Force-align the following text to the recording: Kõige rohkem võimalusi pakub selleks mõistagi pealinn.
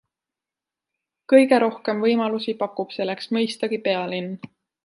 Kõige 1.33 1.59
rohkem 1.65 2.01
võimalusi 2.05 2.57
pakub 2.65 2.97
selleks 2.99 3.33
mõistagi 3.39 3.83
pealinn. 3.89 4.37